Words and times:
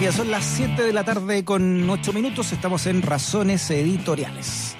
Ya 0.00 0.10
son 0.10 0.32
las 0.32 0.44
7 0.44 0.82
de 0.82 0.92
la 0.92 1.04
tarde 1.04 1.44
con 1.44 1.88
8 1.88 2.12
minutos, 2.12 2.52
estamos 2.52 2.86
en 2.86 3.02
Razones 3.02 3.70
Editoriales. 3.70 4.74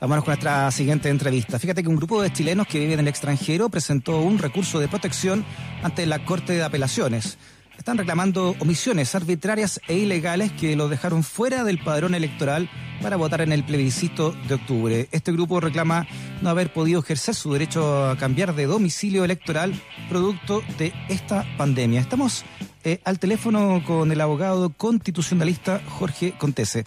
Vamos 0.00 0.18
con 0.20 0.28
nuestra 0.28 0.70
siguiente 0.70 1.10
entrevista. 1.10 1.58
Fíjate 1.58 1.82
que 1.82 1.88
un 1.90 1.96
grupo 1.96 2.22
de 2.22 2.32
chilenos 2.32 2.66
que 2.66 2.78
viven 2.78 2.94
en 2.94 3.00
el 3.00 3.08
extranjero 3.08 3.68
presentó 3.68 4.20
un 4.22 4.38
recurso 4.38 4.80
de 4.80 4.88
protección 4.88 5.44
ante 5.82 6.06
la 6.06 6.24
Corte 6.24 6.54
de 6.54 6.62
Apelaciones. 6.62 7.36
Están 7.76 7.98
reclamando 7.98 8.56
omisiones 8.58 9.14
arbitrarias 9.14 9.80
e 9.86 9.98
ilegales 9.98 10.50
que 10.52 10.76
los 10.76 10.88
dejaron 10.88 11.24
fuera 11.24 11.62
del 11.62 11.82
padrón 11.84 12.14
electoral 12.14 12.70
para 13.02 13.16
votar 13.16 13.42
en 13.42 13.52
el 13.52 13.64
plebiscito 13.64 14.34
de 14.48 14.54
octubre. 14.54 15.08
Este 15.12 15.32
grupo 15.32 15.60
reclama 15.60 16.06
no 16.40 16.48
haber 16.48 16.72
podido 16.72 17.00
ejercer 17.00 17.34
su 17.34 17.52
derecho 17.52 18.08
a 18.08 18.16
cambiar 18.16 18.54
de 18.54 18.64
domicilio 18.64 19.24
electoral 19.24 19.74
producto 20.08 20.62
de 20.78 20.94
esta 21.10 21.44
pandemia. 21.58 22.00
Estamos 22.00 22.46
eh, 22.84 23.00
al 23.04 23.18
teléfono 23.18 23.82
con 23.86 24.12
el 24.12 24.20
abogado 24.20 24.68
constitucionalista 24.68 25.80
Jorge 25.88 26.34
Contese. 26.36 26.84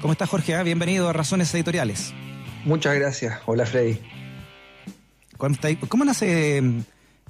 ¿Cómo 0.00 0.12
está 0.12 0.24
Jorge? 0.24 0.54
Ah, 0.54 0.62
bienvenido 0.62 1.08
a 1.08 1.12
Razones 1.12 1.52
Editoriales. 1.52 2.14
Muchas 2.64 2.94
gracias. 2.94 3.40
Hola 3.46 3.66
Freddy. 3.66 3.98
¿Cómo 5.88 6.04
nace 6.04 6.62
mm, 6.62 6.82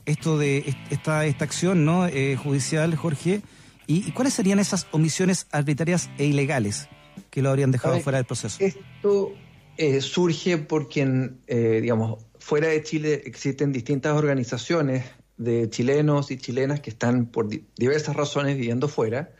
esto 0.04 0.36
de 0.36 0.76
esta, 0.90 1.24
esta 1.24 1.44
acción 1.44 1.86
¿no? 1.86 2.06
Eh, 2.06 2.36
judicial, 2.36 2.94
Jorge? 2.94 3.40
¿Y, 3.86 4.12
cuáles 4.12 4.34
serían 4.34 4.58
esas 4.58 4.86
omisiones 4.90 5.46
arbitrarias 5.50 6.10
e 6.18 6.26
ilegales 6.26 6.88
que 7.30 7.40
lo 7.40 7.48
habrían 7.48 7.70
dejado 7.70 7.98
fuera 8.00 8.18
del 8.18 8.26
proceso? 8.26 8.58
Esto 8.60 9.32
eh, 9.78 10.02
surge 10.02 10.58
porque, 10.58 11.30
digamos, 11.48 12.22
fuera 12.38 12.68
de 12.68 12.82
Chile 12.82 13.22
existen 13.24 13.72
distintas 13.72 14.14
organizaciones 14.14 15.04
de 15.40 15.70
chilenos 15.70 16.30
y 16.30 16.36
chilenas 16.36 16.80
que 16.80 16.90
están 16.90 17.24
por 17.24 17.48
diversas 17.48 18.14
razones 18.14 18.58
viviendo 18.58 18.88
fuera. 18.88 19.32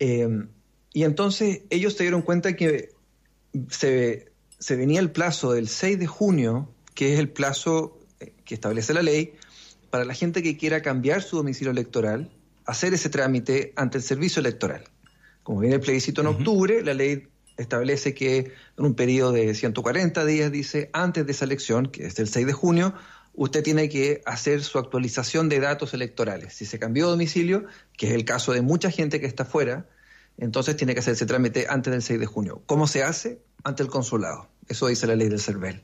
Eh, 0.00 0.28
y 0.92 1.04
entonces 1.04 1.62
ellos 1.70 1.94
se 1.94 2.02
dieron 2.02 2.22
cuenta 2.22 2.56
que 2.56 2.90
se, 3.70 4.32
venía 4.70 4.98
el 4.98 5.12
plazo 5.12 5.52
del 5.52 5.68
6 5.68 6.00
de 6.00 6.06
junio, 6.08 6.68
que 6.94 7.14
es 7.14 7.20
el 7.20 7.28
plazo 7.28 8.00
eh, 8.18 8.32
que 8.44 8.54
establece 8.54 8.94
la 8.94 9.02
ley, 9.02 9.34
para 9.90 10.04
la 10.04 10.12
gente 10.12 10.42
que 10.42 10.56
quiera 10.56 10.82
cambiar 10.82 11.22
su 11.22 11.36
domicilio 11.36 11.70
electoral, 11.70 12.28
hacer 12.64 12.92
ese 12.92 13.08
trámite 13.08 13.72
ante 13.76 13.98
el 13.98 14.02
servicio 14.02 14.40
electoral. 14.40 14.82
Como 15.44 15.60
viene 15.60 15.76
el 15.76 15.82
plebiscito 15.82 16.22
en 16.22 16.26
octubre, 16.26 16.82
la 16.82 16.94
ley 16.94 17.28
establece 17.56 18.12
que 18.12 18.52
en 18.76 18.84
un 18.84 18.94
periodo 18.94 19.30
de 19.30 19.54
140 19.54 20.24
días, 20.24 20.50
dice, 20.50 20.90
antes 20.92 21.24
de 21.24 21.30
esa 21.30 21.44
elección, 21.44 21.86
que 21.86 22.06
es 22.06 22.18
el 22.18 22.26
6 22.26 22.46
de 22.46 22.52
junio, 22.52 22.94
usted 23.36 23.62
tiene 23.62 23.88
que 23.88 24.22
hacer 24.24 24.64
su 24.64 24.78
actualización 24.78 25.48
de 25.48 25.60
datos 25.60 25.94
electorales. 25.94 26.54
Si 26.54 26.64
se 26.64 26.78
cambió 26.78 27.04
de 27.04 27.12
domicilio, 27.12 27.66
que 27.96 28.08
es 28.08 28.12
el 28.14 28.24
caso 28.24 28.52
de 28.52 28.62
mucha 28.62 28.90
gente 28.90 29.20
que 29.20 29.26
está 29.26 29.44
fuera, 29.44 29.88
entonces 30.38 30.76
tiene 30.76 30.94
que 30.94 31.00
hacer 31.00 31.14
ese 31.14 31.26
trámite 31.26 31.66
antes 31.68 31.92
del 31.92 32.02
6 32.02 32.18
de 32.18 32.26
junio. 32.26 32.62
¿Cómo 32.66 32.86
se 32.86 33.02
hace? 33.02 33.42
Ante 33.62 33.82
el 33.82 33.88
consulado. 33.88 34.48
Eso 34.68 34.86
dice 34.88 35.06
la 35.06 35.14
ley 35.14 35.28
del 35.28 35.40
CERVEL. 35.40 35.82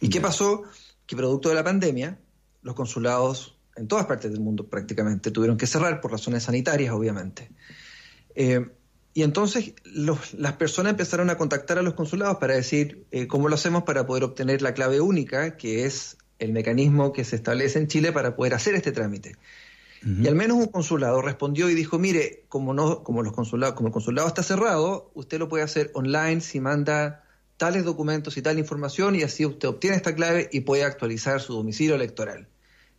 ¿Y 0.00 0.08
qué 0.08 0.20
pasó? 0.20 0.62
Que 1.06 1.16
producto 1.16 1.48
de 1.48 1.56
la 1.56 1.64
pandemia, 1.64 2.18
los 2.62 2.74
consulados 2.74 3.58
en 3.76 3.88
todas 3.88 4.06
partes 4.06 4.30
del 4.30 4.40
mundo 4.40 4.68
prácticamente 4.68 5.30
tuvieron 5.30 5.56
que 5.56 5.66
cerrar 5.66 6.00
por 6.00 6.12
razones 6.12 6.44
sanitarias, 6.44 6.92
obviamente. 6.92 7.50
Eh, 8.34 8.66
y 9.14 9.22
entonces 9.24 9.74
las 9.84 10.52
personas 10.54 10.90
empezaron 10.90 11.30
a 11.30 11.36
contactar 11.36 11.78
a 11.78 11.82
los 11.82 11.94
consulados 11.94 12.38
para 12.38 12.54
decir 12.54 13.06
eh, 13.10 13.26
cómo 13.26 13.48
lo 13.48 13.56
hacemos 13.56 13.82
para 13.82 14.06
poder 14.06 14.22
obtener 14.22 14.62
la 14.62 14.74
clave 14.74 15.00
única, 15.00 15.56
que 15.56 15.86
es 15.86 16.18
el 16.38 16.52
mecanismo 16.52 17.12
que 17.12 17.24
se 17.24 17.36
establece 17.36 17.78
en 17.78 17.88
Chile 17.88 18.12
para 18.12 18.36
poder 18.36 18.54
hacer 18.54 18.74
este 18.74 18.92
trámite. 18.92 19.36
Y 20.00 20.28
al 20.28 20.36
menos 20.36 20.58
un 20.58 20.66
consulado 20.66 21.20
respondió 21.22 21.68
y 21.68 21.74
dijo, 21.74 21.98
mire, 21.98 22.44
como 22.48 22.72
no, 22.72 23.02
como 23.02 23.24
los 23.24 23.32
consulados, 23.32 23.74
como 23.74 23.88
el 23.88 23.92
consulado 23.92 24.28
está 24.28 24.44
cerrado, 24.44 25.10
usted 25.14 25.40
lo 25.40 25.48
puede 25.48 25.64
hacer 25.64 25.90
online 25.92 26.40
si 26.40 26.60
manda 26.60 27.24
tales 27.56 27.84
documentos 27.84 28.36
y 28.36 28.42
tal 28.42 28.60
información 28.60 29.16
y 29.16 29.22
así 29.22 29.44
usted 29.44 29.66
obtiene 29.66 29.96
esta 29.96 30.14
clave 30.14 30.48
y 30.52 30.60
puede 30.60 30.84
actualizar 30.84 31.40
su 31.40 31.52
domicilio 31.52 31.96
electoral. 31.96 32.46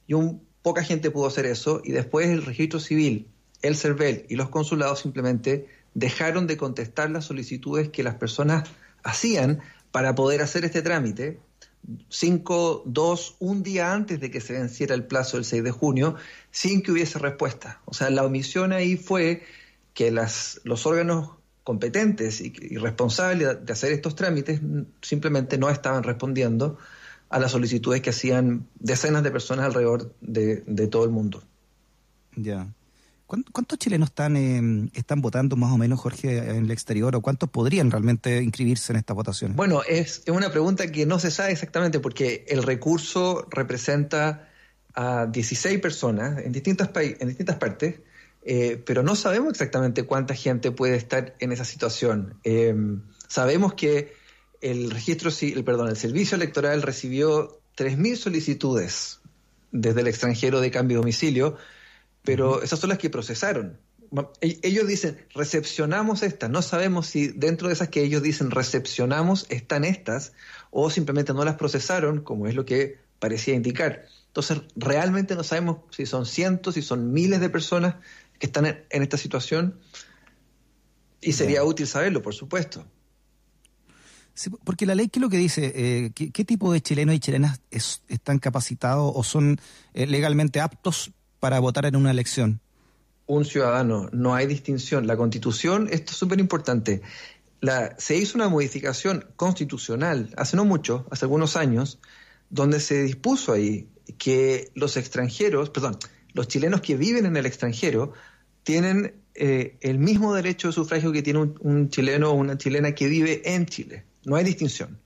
Y 0.07 0.13
un, 0.13 0.41
poca 0.61 0.83
gente 0.83 1.09
pudo 1.09 1.27
hacer 1.27 1.45
eso 1.45 1.81
y 1.85 1.93
después 1.93 2.27
el 2.27 2.45
registro 2.45 2.81
civil, 2.81 3.27
el 3.61 3.77
CERVEL 3.77 4.25
y 4.27 4.35
los 4.35 4.49
consulados 4.49 4.99
simplemente 4.99 5.67
dejaron 5.93 6.47
de 6.47 6.57
contestar 6.57 7.09
las 7.09 7.25
solicitudes 7.25 7.89
que 7.89 8.03
las 8.03 8.15
personas 8.15 8.69
hacían 9.03 9.61
para 9.91 10.15
poder 10.15 10.41
hacer 10.41 10.65
este 10.65 10.81
trámite 10.81 11.39
cinco, 12.09 12.83
dos, 12.85 13.35
un 13.39 13.63
día 13.63 13.93
antes 13.93 14.19
de 14.19 14.31
que 14.31 14.41
se 14.41 14.53
venciera 14.53 14.95
el 14.95 15.05
plazo 15.05 15.37
del 15.37 15.45
6 15.45 15.63
de 15.63 15.71
junio, 15.71 16.15
sin 16.51 16.81
que 16.81 16.91
hubiese 16.91 17.19
respuesta. 17.19 17.81
O 17.85 17.93
sea, 17.93 18.09
la 18.09 18.25
omisión 18.25 18.73
ahí 18.73 18.97
fue 18.97 19.43
que 19.93 20.11
las, 20.11 20.61
los 20.63 20.85
órganos 20.85 21.31
competentes 21.63 22.41
y, 22.41 22.51
responsables 22.77 23.65
de 23.65 23.73
hacer 23.73 23.91
estos 23.91 24.15
trámites 24.15 24.61
simplemente 25.01 25.57
no 25.57 25.69
estaban 25.69 26.03
respondiendo 26.03 26.77
a 27.29 27.39
las 27.39 27.51
solicitudes 27.51 28.01
que 28.01 28.09
hacían 28.09 28.67
decenas 28.79 29.23
de 29.23 29.31
personas 29.31 29.65
alrededor 29.65 30.15
de, 30.21 30.63
de 30.65 30.87
todo 30.87 31.03
el 31.03 31.11
mundo. 31.11 31.43
Ya. 32.35 32.73
¿Cuántos 33.29 33.77
chilenos 33.77 34.09
están, 34.09 35.21
votando 35.21 35.55
más 35.55 35.71
o 35.71 35.77
menos, 35.77 35.99
Jorge, 35.99 36.39
en 36.39 36.65
el 36.65 36.71
exterior 36.71 37.15
o 37.15 37.21
cuántos 37.21 37.47
podrían 37.47 37.91
realmente 37.91 38.41
inscribirse 38.41 38.91
en 38.91 38.97
esta 38.97 39.13
votación? 39.13 39.55
Bueno, 39.55 39.83
es, 39.87 40.23
una 40.27 40.49
pregunta 40.49 40.91
que 40.91 41.05
no 41.05 41.19
se 41.19 41.29
sabe 41.29 41.51
exactamente 41.51 41.99
porque 41.99 42.43
el 42.47 42.63
recurso 42.63 43.47
representa 43.51 44.49
a 44.95 45.27
16 45.27 45.79
personas 45.79 46.43
en, 46.43 46.51
distintas 46.51 46.89
en 46.95 47.27
distintas 47.27 47.57
partes, 47.57 47.99
eh, 48.45 48.81
pero 48.83 49.03
no 49.03 49.15
sabemos 49.15 49.51
exactamente 49.51 50.03
cuánta 50.03 50.33
gente 50.33 50.71
puede 50.71 50.95
estar 50.95 51.35
en 51.37 51.51
esa 51.51 51.65
situación. 51.65 52.33
Eh, 52.43 52.73
sabemos 53.27 53.75
que 53.75 54.11
el 54.59 54.89
registro, 54.89 55.29
el, 55.39 55.63
perdón, 55.63 55.89
el 55.89 55.97
servicio 55.97 56.35
electoral 56.35 56.81
recibió 56.81 57.59
3.000 57.77 58.15
solicitudes 58.15 59.19
desde 59.71 60.01
el 60.01 60.07
extranjero 60.07 60.61
de 60.61 60.71
cambio 60.71 60.97
de 60.97 61.01
domicilio 61.01 61.57
pero 62.29 62.61
esas 62.61 62.77
son 62.77 62.89
las 62.89 62.99
que 62.99 63.09
procesaron. 63.09 63.79
E-, 64.41 64.59
ellos 64.61 64.87
dicen, 64.87 65.17
recepcionamos 65.33 66.21
estas, 66.21 66.47
no 66.47 66.61
sabemos 66.61 67.07
si 67.07 67.29
dentro 67.29 67.69
de 67.69 67.73
esas 67.73 67.89
que 67.89 68.03
ellos 68.03 68.21
dicen 68.21 68.51
recepcionamos 68.51 69.47
están 69.49 69.83
estas 69.83 70.33
o 70.69 70.91
simplemente 70.91 71.33
no 71.33 71.43
las 71.43 71.55
procesaron, 71.55 72.21
como 72.21 72.45
es 72.45 72.53
lo 72.53 72.65
que 72.65 72.99
parecía 73.17 73.55
indicar. 73.55 74.05
Entonces, 74.27 74.61
realmente 74.75 75.33
no 75.33 75.43
sabemos 75.43 75.77
si 75.89 76.05
son 76.05 76.27
cientos, 76.27 76.75
si 76.75 76.83
son 76.83 77.11
miles 77.11 77.39
de 77.39 77.49
personas 77.49 77.95
que 78.37 78.45
están 78.45 78.67
en, 78.67 79.01
esta 79.01 79.17
situación 79.17 79.79
y 81.19 81.33
sería 81.33 81.63
útil 81.63 81.87
saberlo, 81.87 82.21
por 82.21 82.35
supuesto. 82.35 82.85
porque 84.63 84.85
la 84.85 84.93
ley, 84.93 85.09
¿qué 85.09 85.17
es 85.17 85.21
lo 85.21 85.29
que 85.29 85.37
dice? 85.37 85.73
Eh, 85.75 86.11
¿qué, 86.13 86.45
tipo 86.45 86.71
de 86.71 86.79
chilenos 86.79 87.15
y 87.15 87.19
chilenas 87.19 87.59
están 87.71 88.37
capacitados 88.37 89.11
o 89.15 89.23
son 89.23 89.59
eh, 89.95 90.05
legalmente 90.05 90.61
aptos 90.61 91.11
para 91.39 91.59
votar 91.59 91.85
en 91.85 91.95
una 91.95 92.11
elección? 92.11 92.59
Un 93.25 93.45
ciudadano, 93.45 94.09
no 94.11 94.35
hay 94.35 94.47
distinción. 94.47 95.07
La 95.07 95.17
constitución, 95.17 95.87
esto 95.91 96.11
es 96.11 96.17
súper 96.17 96.39
importante. 96.39 97.01
se 97.97 98.17
hizo 98.17 98.37
una 98.37 98.49
modificación 98.49 99.25
constitucional 99.35 100.33
hace 100.37 100.57
no 100.57 100.65
mucho, 100.65 101.05
hace 101.11 101.25
algunos 101.25 101.55
años, 101.55 101.99
donde 102.49 102.79
se 102.79 103.03
dispuso 103.03 103.53
ahí 103.53 103.87
que 104.17 104.71
los 104.73 104.97
extranjeros, 104.97 105.69
perdón, 105.69 105.97
los 106.33 106.47
chilenos 106.47 106.81
que 106.81 106.97
viven 106.97 107.25
en 107.25 107.37
el 107.37 107.45
extranjero 107.45 108.13
tienen 108.63 109.15
eh, 109.35 109.77
el 109.81 109.99
mismo 109.99 110.33
derecho 110.33 110.67
de 110.67 110.73
sufragio 110.73 111.11
que 111.11 111.21
tiene 111.21 111.39
un, 111.39 111.89
chileno 111.89 112.31
o 112.31 112.33
una 112.33 112.57
chilena 112.57 112.93
que 112.93 113.07
vive 113.07 113.41
en 113.45 113.65
Chile. 113.65 114.03
No 114.25 114.35
hay 114.35 114.43
distinción. 114.43 114.99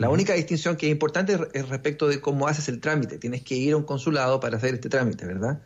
La 0.00 0.08
única 0.08 0.32
distinción 0.32 0.76
que 0.76 0.86
es 0.86 0.92
importante 0.92 1.38
es 1.52 1.68
respecto 1.68 2.08
de 2.08 2.22
cómo 2.22 2.48
haces 2.48 2.70
el 2.70 2.80
trámite. 2.80 3.18
Tienes 3.18 3.42
que 3.42 3.54
ir 3.54 3.74
a 3.74 3.76
un 3.76 3.82
consulado 3.82 4.40
para 4.40 4.56
hacer 4.56 4.72
este 4.72 4.88
trámite, 4.88 5.26
¿verdad? 5.26 5.60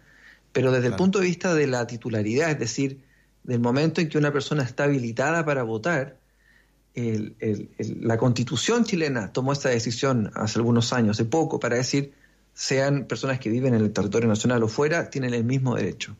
Pero 0.50 0.72
desde 0.72 0.88
el 0.88 0.96
punto 0.96 1.20
de 1.20 1.26
vista 1.26 1.54
de 1.54 1.68
la 1.68 1.86
titularidad, 1.86 2.50
es 2.50 2.58
decir, 2.58 3.00
del 3.44 3.60
momento 3.60 4.00
en 4.00 4.08
que 4.08 4.18
una 4.18 4.32
persona 4.32 4.64
está 4.64 4.84
habilitada 4.84 5.44
para 5.44 5.62
votar, 5.62 6.18
la 6.96 8.18
constitución 8.18 8.82
chilena 8.84 9.32
tomó 9.32 9.52
esta 9.52 9.68
decisión 9.68 10.32
hace 10.34 10.58
algunos 10.58 10.92
años, 10.92 11.16
hace 11.16 11.26
poco, 11.26 11.60
para 11.60 11.76
decir, 11.76 12.12
sean 12.54 13.04
personas 13.04 13.38
que 13.38 13.50
viven 13.50 13.74
en 13.74 13.82
el 13.82 13.92
territorio 13.92 14.28
nacional 14.28 14.64
o 14.64 14.68
fuera, 14.68 15.10
tienen 15.10 15.32
el 15.32 15.44
mismo 15.44 15.76
derecho. 15.76 16.16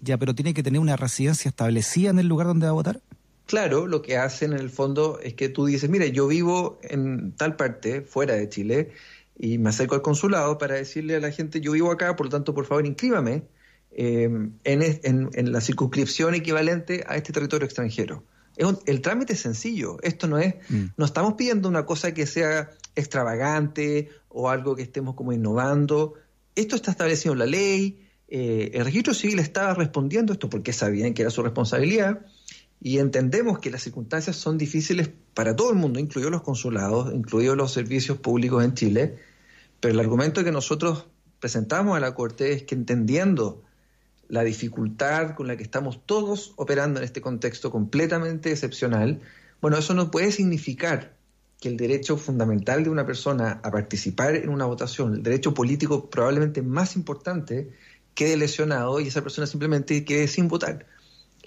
Ya, 0.00 0.18
pero 0.18 0.34
tiene 0.34 0.52
que 0.52 0.64
tener 0.64 0.80
una 0.80 0.96
residencia 0.96 1.48
establecida 1.48 2.10
en 2.10 2.18
el 2.18 2.26
lugar 2.26 2.48
donde 2.48 2.66
va 2.66 2.70
a 2.70 2.74
votar. 2.74 3.00
Claro, 3.52 3.86
lo 3.86 4.00
que 4.00 4.16
hacen 4.16 4.54
en 4.54 4.60
el 4.60 4.70
fondo 4.70 5.20
es 5.22 5.34
que 5.34 5.50
tú 5.50 5.66
dices, 5.66 5.90
mire, 5.90 6.10
yo 6.10 6.26
vivo 6.26 6.78
en 6.80 7.32
tal 7.32 7.54
parte, 7.54 8.00
fuera 8.00 8.34
de 8.34 8.48
Chile, 8.48 8.92
y 9.38 9.58
me 9.58 9.68
acerco 9.68 9.94
al 9.94 10.00
consulado 10.00 10.56
para 10.56 10.76
decirle 10.76 11.16
a 11.16 11.20
la 11.20 11.30
gente, 11.30 11.60
yo 11.60 11.72
vivo 11.72 11.90
acá, 11.90 12.16
por 12.16 12.24
lo 12.24 12.30
tanto, 12.30 12.54
por 12.54 12.64
favor, 12.64 12.86
inscríbame 12.86 13.42
em, 13.90 14.54
en, 14.64 15.52
la 15.52 15.60
circunscripción 15.60 16.34
equivalente 16.34 17.04
a 17.06 17.18
este 17.18 17.34
territorio 17.34 17.66
extranjero. 17.66 18.24
el 18.56 19.02
trámite 19.02 19.34
es 19.34 19.40
sencillo, 19.40 19.98
esto 20.02 20.28
no 20.28 20.38
es, 20.38 20.54
mm. 20.70 20.84
no 20.96 21.04
estamos 21.04 21.34
pidiendo 21.34 21.68
una 21.68 21.84
cosa 21.84 22.14
que 22.14 22.24
sea 22.24 22.70
extravagante 22.94 24.08
o 24.30 24.48
algo 24.48 24.76
que 24.76 24.82
estemos 24.82 25.14
como 25.14 25.34
innovando, 25.34 26.14
esto 26.54 26.74
está 26.74 26.92
establecido 26.92 27.34
en 27.34 27.38
la 27.38 27.46
ley, 27.46 28.00
eh, 28.28 28.70
el 28.72 28.86
registro 28.86 29.12
civil 29.12 29.40
estaba 29.40 29.74
respondiendo 29.74 30.32
esto 30.32 30.48
porque 30.48 30.72
sabían 30.72 31.12
que 31.12 31.20
era 31.20 31.30
su 31.30 31.42
responsabilidad 31.42 32.24
y 32.84 32.98
entendemos 32.98 33.60
que 33.60 33.70
las 33.70 33.82
circunstancias 33.82 34.34
son 34.34 34.58
difíciles 34.58 35.08
para 35.34 35.54
todo 35.54 35.70
el 35.70 35.76
mundo, 35.76 36.00
incluidos 36.00 36.32
los 36.32 36.42
consulados, 36.42 37.14
incluidos 37.14 37.56
los 37.56 37.72
servicios 37.72 38.18
públicos 38.18 38.64
en 38.64 38.74
Chile, 38.74 39.18
pero 39.78 39.94
el 39.94 40.00
argumento 40.00 40.42
que 40.42 40.50
nosotros 40.50 41.06
presentamos 41.38 41.96
a 41.96 42.00
la 42.00 42.14
Corte 42.14 42.52
es 42.52 42.64
que 42.64 42.74
entendiendo 42.74 43.62
la 44.28 44.42
dificultad 44.42 45.36
con 45.36 45.46
la 45.46 45.56
que 45.56 45.62
estamos 45.62 46.04
todos 46.06 46.54
operando 46.56 46.98
en 46.98 47.04
este 47.04 47.20
contexto 47.20 47.70
completamente 47.70 48.50
excepcional, 48.50 49.20
bueno, 49.60 49.78
eso 49.78 49.94
no 49.94 50.10
puede 50.10 50.32
significar 50.32 51.14
que 51.60 51.68
el 51.68 51.76
derecho 51.76 52.16
fundamental 52.16 52.82
de 52.82 52.90
una 52.90 53.06
persona 53.06 53.60
a 53.62 53.70
participar 53.70 54.34
en 54.34 54.48
una 54.48 54.64
votación, 54.64 55.14
el 55.14 55.22
derecho 55.22 55.54
político 55.54 56.10
probablemente 56.10 56.62
más 56.62 56.96
importante, 56.96 57.70
quede 58.14 58.36
lesionado 58.36 58.98
y 58.98 59.06
esa 59.06 59.22
persona 59.22 59.46
simplemente 59.46 60.04
quede 60.04 60.26
sin 60.26 60.48
votar. 60.48 60.86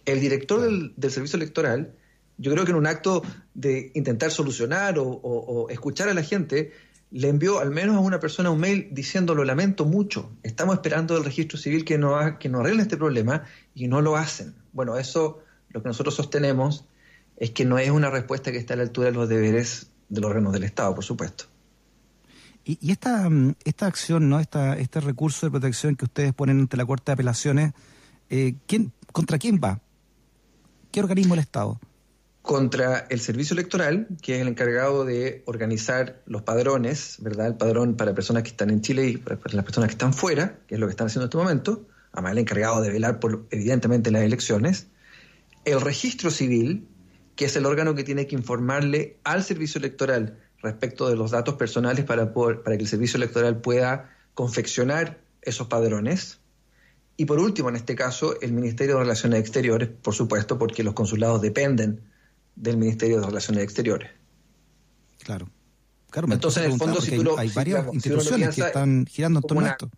El 0.05 0.21
director 0.21 0.61
del, 0.61 1.11
servicio 1.11 1.37
electoral, 1.37 1.93
yo 2.37 2.51
creo 2.51 2.65
que 2.65 2.71
en 2.71 2.77
un 2.77 2.87
acto 2.87 3.23
de 3.53 3.91
intentar 3.95 4.31
solucionar 4.31 4.95
o 4.99 5.67
escuchar 5.69 6.09
a 6.09 6.13
la 6.13 6.23
gente, 6.23 6.73
le 7.11 7.29
envió 7.29 7.59
al 7.59 7.71
menos 7.71 7.95
a 7.95 7.99
una 7.99 8.19
persona 8.19 8.49
un 8.51 8.59
mail 8.59 8.89
diciendo 8.91 9.35
lo 9.35 9.45
lamento 9.45 9.85
mucho, 9.85 10.31
estamos 10.43 10.75
esperando 10.75 11.13
del 11.13 11.23
registro 11.23 11.57
civil 11.57 11.85
que 11.85 11.97
no, 11.97 12.39
que 12.39 12.49
no 12.49 12.59
arregle 12.59 12.81
este 12.81 12.97
problema 12.97 13.43
y 13.73 13.87
no 13.87 14.01
lo 14.01 14.17
hacen. 14.17 14.55
Bueno, 14.73 14.97
eso 14.97 15.39
lo 15.69 15.81
que 15.81 15.87
nosotros 15.87 16.15
sostenemos 16.15 16.85
es 17.37 17.51
que 17.51 17.63
no 17.63 17.77
es 17.77 17.89
una 17.89 18.09
respuesta 18.09 18.51
que 18.51 18.57
está 18.57 18.73
a 18.73 18.77
la 18.77 18.83
altura 18.83 19.11
de 19.11 19.13
los 19.13 19.29
deberes 19.29 19.91
de 20.09 20.21
los 20.21 20.29
órganos 20.29 20.53
del 20.53 20.63
Estado, 20.63 20.93
por 20.93 21.03
supuesto. 21.03 21.45
Y, 22.65 22.91
esta, 22.91 23.29
esta 23.63 23.85
acción, 23.85 24.27
¿no? 24.27 24.39
Esta, 24.39 24.75
este 24.77 24.99
recurso 24.99 25.45
de 25.45 25.51
protección 25.51 25.95
que 25.95 26.05
ustedes 26.05 26.33
ponen 26.33 26.59
ante 26.59 26.75
la 26.75 26.85
Corte 26.85 27.11
de 27.11 27.13
Apelaciones, 27.13 27.73
eh, 28.29 28.55
¿quién, 28.65 28.91
¿contra 29.11 29.37
quién 29.37 29.61
va? 29.63 29.79
¿Qué 30.95 31.01
organismo 31.01 31.35
del 31.35 31.41
Estado? 31.41 31.77
contra 32.41 33.05
el 33.09 33.19
servicio 33.19 33.53
electoral, 33.53 34.07
que 34.21 34.35
es 34.35 34.41
el 34.41 34.47
encargado 34.47 35.03
de 35.03 35.43
organizar 35.45 36.21
los 36.25 36.43
padrones, 36.43 37.17
¿verdad? 37.19 37.47
El 37.47 37.55
padrón 37.55 37.97
para 37.97 38.13
personas 38.13 38.43
que 38.43 38.49
están 38.49 38.69
en 38.69 38.79
Chile 38.79 39.07
y 39.07 39.17
para 39.17 39.37
las 39.51 39.65
personas 39.65 39.89
que 39.89 39.93
están 39.93 40.13
fuera, 40.13 40.59
que 40.67 40.75
es 40.75 40.79
lo 40.79 40.87
que 40.87 40.91
están 40.91 41.07
haciendo 41.07 41.23
en 41.23 41.29
este 41.29 41.37
momento, 41.37 41.85
además 42.13 42.31
el 42.31 42.37
encargado 42.37 42.81
de 42.81 42.91
velar 42.91 43.19
por, 43.19 43.45
evidentemente, 43.51 44.09
las 44.09 44.21
elecciones. 44.21 44.87
El 45.65 45.81
registro 45.81 46.31
civil, 46.31 46.87
que 47.35 47.45
es 47.45 47.55
el 47.57 47.65
órgano 47.65 47.93
que 47.93 48.05
tiene 48.05 48.25
que 48.25 48.35
informarle 48.35 49.17
al 49.25 49.43
servicio 49.43 49.79
electoral 49.79 50.39
respecto 50.61 51.09
de 51.09 51.17
los 51.17 51.31
datos 51.31 51.55
personales 51.55 52.05
para, 52.05 52.31
para 52.31 52.77
que 52.77 52.83
el 52.83 52.87
servicio 52.87 53.17
electoral 53.17 53.59
pueda 53.59 54.15
confeccionar 54.33 55.19
esos 55.41 55.67
padrones. 55.67 56.39
Y 57.17 57.25
por 57.25 57.39
último, 57.39 57.69
en 57.69 57.77
este 57.77 57.95
caso, 57.95 58.39
el 58.41 58.51
Ministerio 58.51 58.95
de 58.95 59.01
Relaciones 59.01 59.39
Exteriores, 59.39 59.89
por 59.89 60.13
supuesto, 60.13 60.57
porque 60.57 60.83
los 60.83 60.93
consulados 60.93 61.41
dependen 61.41 62.01
del 62.55 62.77
Ministerio 62.77 63.21
de 63.21 63.27
Relaciones 63.27 63.63
Exteriores. 63.63 64.11
Claro. 65.23 65.49
claro 66.09 66.31
Entonces, 66.31 66.65
en 66.65 66.71
el 66.71 66.77
fondo, 66.77 67.01
si 67.01 67.17
tú 67.17 67.37
hay, 67.37 67.49
varias 67.49 67.93
instituciones 67.93 68.55
que 68.55 68.61
están 68.61 69.05
girando 69.05 69.39
en 69.39 69.43
torno 69.43 69.65
a 69.65 69.69
esto. 69.69 69.89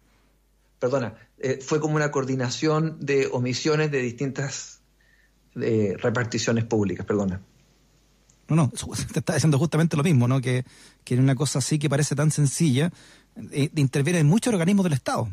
Perdona, 0.79 1.15
eh, 1.39 1.59
fue 1.59 1.79
como 1.79 1.95
una 1.95 2.11
coordinación 2.11 2.97
de 2.99 3.27
omisiones 3.31 3.89
de 3.91 3.99
distintas 3.99 4.81
eh, 5.59 5.95
reparticiones 5.97 6.65
públicas, 6.65 7.03
perdona. 7.03 7.41
No, 8.47 8.55
no, 8.55 8.69
te 9.13 9.19
está 9.19 9.33
diciendo 9.33 9.57
justamente 9.57 9.97
lo 9.97 10.03
mismo, 10.03 10.27
¿no? 10.27 10.39
Que, 10.39 10.65
que 11.03 11.15
en 11.15 11.21
una 11.21 11.35
cosa 11.35 11.59
así 11.59 11.79
que 11.79 11.89
parece 11.89 12.15
tan 12.15 12.29
sencilla, 12.29 12.91
eh, 13.51 13.71
intervienen 13.75 14.27
muchos 14.27 14.53
organismos 14.53 14.83
del 14.83 14.93
Estado. 14.93 15.29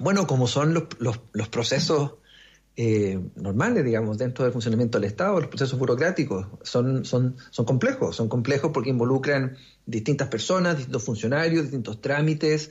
Bueno, 0.00 0.26
como 0.26 0.46
son 0.46 0.72
los, 0.72 0.84
los, 0.98 1.48
procesos 1.50 2.14
eh, 2.74 3.20
normales, 3.36 3.84
digamos, 3.84 4.16
dentro 4.16 4.44
del 4.44 4.52
funcionamiento 4.52 4.98
del 4.98 5.06
Estado, 5.08 5.38
los 5.38 5.50
procesos 5.50 5.78
burocráticos 5.78 6.46
son, 6.62 7.04
son, 7.04 7.36
son 7.50 7.64
complejos, 7.66 8.16
son 8.16 8.30
complejos 8.30 8.70
porque 8.72 8.88
involucran 8.88 9.58
distintas 9.84 10.28
personas, 10.28 10.78
distintos 10.78 11.04
funcionarios, 11.04 11.64
distintos 11.64 12.00
trámites, 12.00 12.70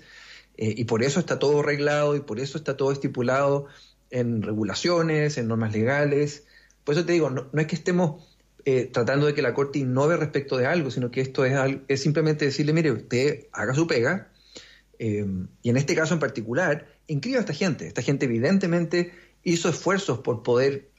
eh, 0.57 0.73
y 0.75 0.85
por 0.85 1.03
eso 1.03 1.19
está 1.19 1.37
todo 1.37 1.59
arreglado 1.59 2.15
y 2.15 2.21
por 2.21 2.39
eso 2.39 2.57
está 2.57 2.75
todo 2.75 2.91
estipulado 2.91 3.67
en 4.09 4.41
regulaciones, 4.41 5.37
en 5.37 5.47
normas 5.49 5.71
legales. 5.71 6.45
Por 6.83 6.95
eso 6.95 7.05
te 7.05 7.13
digo, 7.13 7.29
no, 7.29 7.47
es 7.53 7.67
que 7.67 7.75
estemos 7.75 8.27
eh, 8.65 8.89
tratando 8.91 9.27
de 9.27 9.35
que 9.35 9.43
la 9.43 9.53
Corte 9.53 9.77
innove 9.77 10.17
respecto 10.17 10.57
de 10.57 10.65
algo, 10.65 10.89
sino 10.89 11.11
que 11.11 11.21
esto 11.21 11.45
es, 11.45 11.53
es 11.87 12.01
simplemente 12.01 12.45
decirle, 12.45 12.73
mire, 12.73 12.91
usted 12.91 13.45
haga 13.51 13.75
su 13.75 13.85
pega, 13.85 14.31
y 14.97 15.69
en 15.69 15.77
este 15.77 15.95
caso 15.95 16.13
en 16.13 16.19
particular, 16.19 16.98
inscriba 17.09 17.37
a 17.37 17.41
esta 17.41 17.53
gente. 17.53 17.87
Esta 17.87 18.01
gente 18.01 18.25
evidentemente 18.25 19.11
hizo 19.43 19.69
esfuerzos 19.69 20.19
por 20.19 20.43
poder 20.43 20.89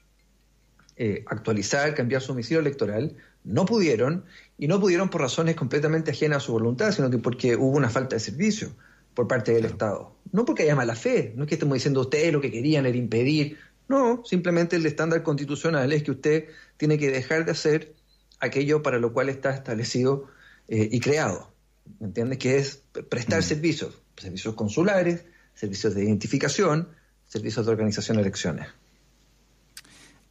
eh, 0.96 1.24
actualizar, 1.26 1.94
cambiar 1.94 2.20
su 2.20 2.28
domicilio 2.28 2.60
electoral, 2.60 3.16
no 3.44 3.64
pudieron, 3.64 4.24
y 4.58 4.68
no 4.68 4.78
pudieron 4.80 5.08
por 5.08 5.22
razones 5.22 5.56
completamente 5.56 6.10
ajenas 6.10 6.38
a 6.38 6.46
su 6.46 6.52
voluntad, 6.52 6.92
sino 6.92 7.08
que 7.10 7.18
porque 7.18 7.56
hubo 7.56 7.76
una 7.76 7.88
falta 7.88 8.16
de 8.16 8.20
servicio 8.20 8.76
por 9.14 9.26
parte 9.26 9.52
del 9.52 9.64
Estado. 9.64 10.14
No 10.32 10.44
porque 10.44 10.64
haya 10.64 10.76
mala 10.76 10.94
fe, 10.94 11.32
no 11.36 11.44
es 11.44 11.48
que 11.48 11.54
estemos 11.54 11.74
diciendo 11.74 12.02
ustedes 12.02 12.32
lo 12.32 12.40
que 12.40 12.50
querían 12.50 12.84
era 12.84 12.96
impedir, 12.96 13.56
no, 13.88 14.22
simplemente 14.24 14.76
el 14.76 14.86
estándar 14.86 15.22
constitucional 15.22 15.92
es 15.92 16.04
que 16.04 16.12
usted 16.12 16.44
tiene 16.76 16.98
que 16.98 17.10
dejar 17.10 17.44
de 17.44 17.52
hacer 17.52 17.94
aquello 18.38 18.82
para 18.82 18.98
lo 18.98 19.12
cual 19.12 19.28
está 19.28 19.50
establecido 19.50 20.28
eh, 20.68 20.88
y 20.92 21.00
creado, 21.00 21.52
¿me 21.98 22.06
entiendes? 22.06 22.38
Que 22.38 22.58
es 22.58 22.84
prestar 23.08 23.40
mm. 23.40 23.42
servicios, 23.42 24.00
servicios 24.16 24.54
consulares, 24.54 25.24
servicios 25.54 25.94
de 25.94 26.04
identificación, 26.04 26.88
servicios 27.26 27.66
de 27.66 27.72
organización 27.72 28.16
de 28.16 28.22
elecciones. 28.22 28.68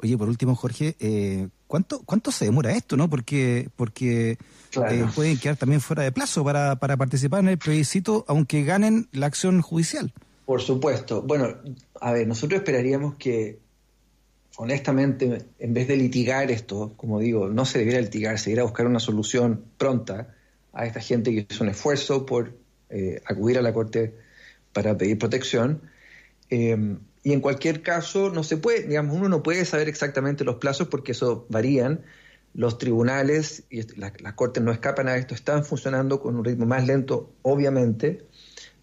Oye, 0.02 0.18
por 0.18 0.30
último, 0.30 0.56
Jorge, 0.56 0.96
eh, 1.00 1.50
¿cuánto, 1.68 2.02
¿cuánto 2.06 2.32
se 2.32 2.46
demora 2.46 2.72
esto, 2.72 2.96
no? 2.96 3.10
Porque, 3.10 3.70
porque 3.76 4.38
eh, 4.90 5.06
pueden 5.14 5.38
quedar 5.38 5.58
también 5.58 5.82
fuera 5.82 6.04
de 6.04 6.14
plazo 6.14 6.42
para, 6.44 6.78
para 6.78 6.96
participar 6.96 7.42
en 7.42 7.50
el 7.50 7.58
plebiscito, 7.58 8.24
aunque 8.30 8.64
ganen 8.64 9.10
la 9.12 9.26
acción 9.26 9.62
judicial. 9.62 10.14
Por 10.46 10.62
supuesto. 10.62 11.22
Bueno, 11.22 11.58
a 12.00 12.14
ver, 12.14 12.28
nosotros 12.28 12.60
esperaríamos 12.60 13.16
que, 13.16 13.60
honestamente, 14.56 15.46
en 15.60 15.74
vez 15.74 15.90
de 15.90 15.98
litigar 15.98 16.50
esto, 16.50 16.94
como 16.96 17.20
digo, 17.20 17.50
no 17.50 17.66
se 17.66 17.80
debiera 17.80 18.00
litigar, 18.00 18.40
se 18.40 18.46
debiera 18.46 18.64
buscar 18.64 18.88
una 18.88 19.00
solución 19.00 19.66
pronta 19.78 20.34
a 20.72 20.86
esta 20.86 21.02
gente 21.02 21.32
que 21.32 21.46
hizo 21.50 21.64
un 21.64 21.72
esfuerzo 21.72 22.26
por 22.26 22.58
eh, 22.90 23.22
acudir 23.26 23.58
a 23.58 23.62
la 23.62 23.74
Corte 23.74 24.16
para 24.74 24.98
pedir 24.98 25.18
protección 25.18 25.82
Em, 26.50 27.00
y 27.24 27.34
en 27.34 27.42
cualquier 27.42 27.82
caso, 27.82 28.30
no 28.32 28.44
se 28.44 28.58
puede, 28.58 28.88
digamos, 28.88 29.16
uno 29.16 29.30
no 29.30 29.44
puede 29.44 29.66
saber 29.66 29.88
exactamente 29.88 30.44
los 30.44 30.56
plazos 30.56 30.88
porque 30.88 31.12
eso 31.12 31.46
varían. 31.50 32.02
Los 32.54 32.80
tribunales 32.80 33.64
y 33.70 33.84
las 34.00 34.34
cortes 34.34 34.64
no 34.64 34.72
escapan 34.72 35.08
a 35.08 35.16
esto, 35.18 35.36
están 35.36 35.64
funcionando 35.64 36.20
con 36.20 36.36
un 36.36 36.44
ritmo 36.44 36.66
más 36.66 36.88
lento, 36.88 37.32
obviamente, 37.44 38.26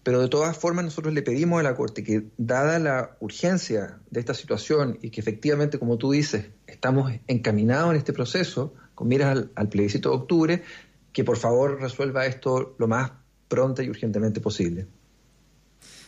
pero 0.03 0.21
de 0.21 0.29
todas 0.29 0.57
formas 0.57 0.85
nosotros 0.85 1.13
le 1.13 1.21
pedimos 1.21 1.59
a 1.59 1.63
la 1.63 1.75
Corte 1.75 2.01
que, 2.01 2.27
dada 2.37 2.79
la 2.79 3.17
urgencia 3.19 3.99
de 4.09 4.21
esta 4.21 4.33
situación 4.33 4.97
y 5.01 5.09
que 5.09 5.19
efectivamente, 5.19 5.79
como 5.79 5.97
tú 5.97 6.11
dices, 6.11 6.45
estamos 6.65 7.11
encaminados 7.27 7.91
en 7.91 7.97
este 7.97 8.13
proceso, 8.13 8.73
con 8.95 9.09
miras 9.09 9.31
al, 9.31 9.51
al 9.55 9.67
plebiscito 9.67 10.11
de 10.11 10.15
octubre, 10.15 10.63
que 11.11 11.25
por 11.25 11.35
favor 11.35 11.81
resuelva 11.81 12.25
esto 12.25 12.75
lo 12.79 12.87
más 12.87 13.11
pronta 13.49 13.83
y 13.83 13.89
urgentemente 13.89 14.39
posible. 14.39 14.87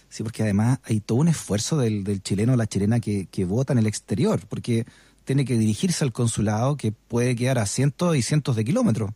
Sí, 0.09 0.23
porque 0.23 0.43
además 0.43 0.79
hay 0.83 0.99
todo 0.99 1.19
un 1.19 1.27
esfuerzo 1.27 1.77
del, 1.77 2.03
del 2.03 2.21
chileno 2.21 2.53
o 2.53 2.55
la 2.55 2.67
chilena 2.67 2.99
que, 2.99 3.27
que 3.29 3.45
vota 3.45 3.73
en 3.73 3.79
el 3.79 3.87
exterior, 3.87 4.41
porque 4.49 4.85
tiene 5.23 5.45
que 5.45 5.57
dirigirse 5.57 6.03
al 6.03 6.11
consulado 6.11 6.75
que 6.75 6.91
puede 6.91 7.35
quedar 7.35 7.59
a 7.59 7.67
cientos 7.67 8.15
y 8.15 8.23
cientos 8.23 8.55
de 8.55 8.65
kilómetros. 8.65 9.11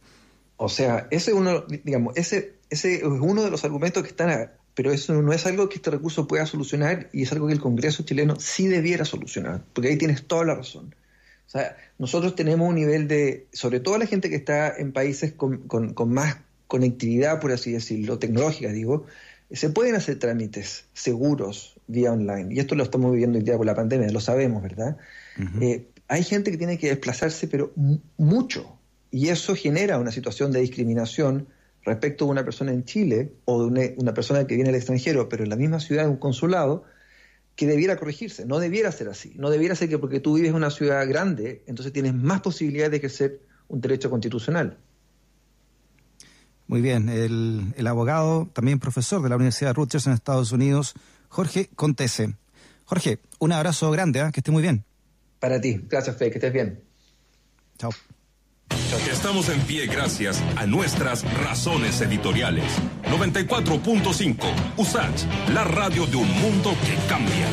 O 0.57 0.69
sea, 0.69 1.07
ese 1.09 1.33
uno, 1.33 1.65
digamos, 1.83 2.15
ese, 2.15 2.53
ese 2.69 2.97
es 2.97 3.03
uno 3.03 3.43
de 3.43 3.49
los 3.49 3.65
argumentos 3.65 4.03
que 4.03 4.09
están, 4.09 4.51
pero 4.75 4.91
eso 4.91 5.19
no 5.21 5.33
es 5.33 5.45
algo 5.47 5.69
que 5.69 5.77
este 5.77 5.89
recurso 5.89 6.27
pueda 6.27 6.45
solucionar 6.45 7.09
y 7.13 7.23
es 7.23 7.31
algo 7.31 7.47
que 7.47 7.53
el 7.53 7.59
Congreso 7.59 8.03
chileno 8.03 8.39
sí 8.39 8.67
debiera 8.67 9.05
solucionar, 9.05 9.63
porque 9.73 9.89
ahí 9.89 9.97
tienes 9.97 10.27
toda 10.27 10.45
la 10.45 10.55
razón. 10.55 10.93
O 11.47 11.49
sea, 11.49 11.75
nosotros 11.97 12.35
tenemos 12.35 12.69
un 12.69 12.75
nivel 12.75 13.07
de, 13.07 13.47
sobre 13.51 13.79
todo 13.79 13.97
la 13.97 14.05
gente 14.05 14.29
que 14.29 14.35
está 14.35 14.75
en 14.77 14.93
países 14.93 15.33
con, 15.33 15.67
con, 15.67 15.93
con 15.95 16.13
más 16.13 16.37
conectividad, 16.67 17.39
por 17.39 17.51
así 17.51 17.71
decirlo, 17.71 18.19
tecnológica, 18.19 18.71
digo, 18.71 19.05
se 19.53 19.69
pueden 19.69 19.95
hacer 19.95 20.19
trámites 20.19 20.85
seguros 20.93 21.79
vía 21.87 22.11
online, 22.11 22.53
y 22.53 22.59
esto 22.59 22.75
lo 22.75 22.83
estamos 22.83 23.11
viviendo 23.11 23.37
hoy 23.37 23.43
día 23.43 23.57
con 23.57 23.65
la 23.65 23.75
pandemia, 23.75 24.09
lo 24.11 24.19
sabemos, 24.19 24.63
¿verdad? 24.63 24.97
Eh, 25.61 25.87
hay 26.07 26.23
gente 26.23 26.51
que 26.51 26.57
tiene 26.57 26.77
que 26.77 26.87
desplazarse, 26.87 27.47
pero 27.47 27.71
mucho, 28.17 28.77
y 29.11 29.29
eso 29.29 29.55
genera 29.55 29.99
una 29.99 30.11
situación 30.11 30.51
de 30.51 30.61
discriminación 30.61 31.47
respecto 31.83 32.25
de 32.25 32.31
una 32.31 32.43
persona 32.43 32.71
en 32.71 32.83
Chile 32.83 33.33
o 33.45 33.69
de 33.69 33.93
una, 33.97 34.13
persona 34.13 34.47
que 34.47 34.55
viene 34.55 34.69
del 34.69 34.77
extranjero, 34.77 35.29
pero 35.29 35.43
en 35.43 35.49
la 35.49 35.55
misma 35.55 35.79
ciudad, 35.79 36.05
en 36.05 36.11
un 36.11 36.17
consulado, 36.17 36.83
que 37.55 37.67
debiera 37.67 37.97
corregirse. 37.97 38.45
No 38.45 38.59
debiera 38.59 38.91
ser 38.91 39.09
así. 39.09 39.33
No 39.35 39.49
debiera 39.49 39.75
ser 39.75 39.89
que 39.89 39.99
porque 39.99 40.19
tú 40.19 40.35
vives 40.35 40.49
en 40.49 40.55
una 40.55 40.71
ciudad 40.71 41.07
grande, 41.07 41.61
entonces 41.67 41.93
tienes 41.93 42.15
más 42.15 42.41
posibilidades 42.41 42.91
de 42.91 42.97
ejercer 42.97 43.41
un 43.67 43.81
derecho 43.81 44.09
constitucional. 44.09 44.77
Muy 46.73 46.81
bien, 46.81 47.07
el, 47.07 47.85
abogado, 47.85 48.49
también 48.51 48.79
profesor 48.79 49.21
de 49.21 49.29
la 49.29 49.35
Universidad 49.35 49.69
de 49.69 49.73
Rutgers 49.73 50.07
en 50.07 50.13
Estados 50.13 50.51
Unidos, 50.51 50.95
Jorge 51.29 51.69
Contese. 51.75 52.33
Jorge, 52.85 53.19
un 53.37 53.51
abrazo 53.51 53.91
grande, 53.91 54.21
¿eh? 54.21 54.31
que 54.33 54.39
esté 54.39 54.49
muy 54.49 54.63
bien. 54.63 54.83
Para 55.39 55.61
ti, 55.61 55.79
gracias 55.87 56.17
Fe, 56.17 56.31
que 56.31 56.39
estés 56.39 56.51
bien. 56.51 56.83
Chao. 57.77 57.91
Estamos 59.11 59.49
en 59.49 59.61
pie 59.61 59.85
gracias 59.85 60.41
a 60.55 60.65
nuestras 60.65 61.23
razones 61.43 62.01
editoriales. 62.01 62.65
94.5 63.03 64.37
USACH, 64.75 65.49
la 65.53 65.65
radio 65.65 66.07
de 66.07 66.15
un 66.15 66.41
mundo 66.41 66.73
que 66.87 66.95
cambia. 67.07 67.49